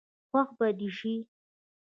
[0.29, 1.15] خوښ به دي شي.